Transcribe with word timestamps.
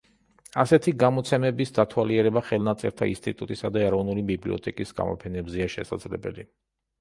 ასეთი 0.61 0.93
გამოცემების 1.01 1.71
დათვალიერება 1.75 2.43
ხელნაწერთა 2.47 3.09
ინსტიტუტისა 3.11 3.71
და 3.77 3.85
ეროვნული 3.91 4.25
ბიბლიოთეკის 4.31 4.95
გამოფენებზეა 5.03 5.71
შესაძლებელი. 5.77 6.49